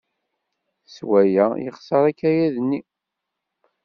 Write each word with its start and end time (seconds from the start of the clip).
S 0.93 0.95
waya, 1.07 1.47
yexṣer 1.63 2.03
akayad-nni. 2.11 2.81